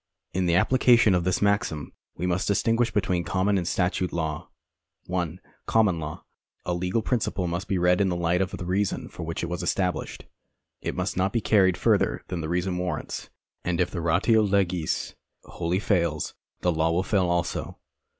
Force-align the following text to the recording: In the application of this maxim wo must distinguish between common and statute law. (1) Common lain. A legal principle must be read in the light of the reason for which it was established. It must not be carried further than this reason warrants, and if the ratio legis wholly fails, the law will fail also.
In 0.33 0.47
the 0.47 0.55
application 0.55 1.13
of 1.13 1.25
this 1.25 1.43
maxim 1.43 1.93
wo 2.15 2.25
must 2.25 2.47
distinguish 2.47 2.89
between 2.89 3.23
common 3.23 3.55
and 3.55 3.67
statute 3.67 4.11
law. 4.11 4.49
(1) 5.05 5.39
Common 5.67 5.99
lain. 5.99 6.17
A 6.65 6.73
legal 6.73 7.03
principle 7.03 7.45
must 7.45 7.67
be 7.67 7.77
read 7.77 8.01
in 8.01 8.09
the 8.09 8.15
light 8.15 8.41
of 8.41 8.49
the 8.49 8.65
reason 8.65 9.09
for 9.09 9.21
which 9.21 9.43
it 9.43 9.45
was 9.45 9.61
established. 9.61 10.25
It 10.81 10.95
must 10.95 11.17
not 11.17 11.31
be 11.31 11.39
carried 11.39 11.77
further 11.77 12.23
than 12.29 12.41
this 12.41 12.49
reason 12.49 12.79
warrants, 12.79 13.29
and 13.63 13.79
if 13.79 13.91
the 13.91 14.01
ratio 14.01 14.41
legis 14.41 15.13
wholly 15.43 15.77
fails, 15.77 16.33
the 16.61 16.71
law 16.71 16.89
will 16.89 17.03
fail 17.03 17.29
also. 17.29 17.77